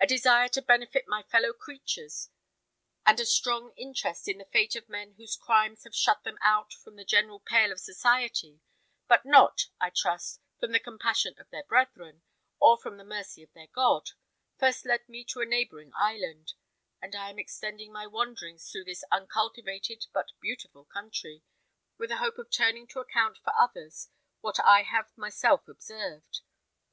A 0.00 0.06
desire 0.06 0.46
to 0.50 0.62
benefit 0.62 1.06
my 1.08 1.24
fellow 1.24 1.52
creatures, 1.52 2.30
and 3.04 3.18
a 3.18 3.26
strong 3.26 3.72
interest 3.76 4.28
in 4.28 4.38
the 4.38 4.44
fate 4.44 4.76
of 4.76 4.88
men 4.88 5.14
whose 5.14 5.34
crimes 5.36 5.82
have 5.82 5.92
shut 5.92 6.22
them 6.22 6.38
out 6.40 6.72
from 6.72 6.94
the 6.94 7.04
general 7.04 7.40
pale 7.40 7.72
of 7.72 7.80
society, 7.80 8.60
but 9.08 9.24
not, 9.26 9.62
I 9.80 9.90
trust, 9.90 10.40
from 10.60 10.70
the 10.70 10.78
compassion 10.78 11.34
of 11.40 11.50
their 11.50 11.64
brethren, 11.64 12.22
or 12.60 12.78
from 12.78 12.96
the 12.96 13.02
mercy 13.02 13.42
of 13.42 13.52
their 13.54 13.66
God, 13.66 14.10
first 14.56 14.84
led 14.86 15.08
me 15.08 15.24
to 15.32 15.40
a 15.40 15.44
neighbouring 15.44 15.90
island; 15.98 16.52
and 17.02 17.16
I 17.16 17.28
am 17.30 17.40
extending 17.40 17.90
my 17.92 18.06
wanderings 18.06 18.70
through 18.70 18.84
this 18.84 19.02
uncultivated 19.10 20.06
but 20.12 20.30
beautiful 20.40 20.84
country, 20.84 21.42
with 21.98 22.12
a 22.12 22.18
hope 22.18 22.38
of 22.38 22.52
turning 22.52 22.86
to 22.90 23.00
account 23.00 23.38
for 23.38 23.52
others 23.58 24.10
what 24.40 24.60
I 24.64 24.82
have 24.84 25.18
myself 25.18 25.66
observed. 25.66 26.42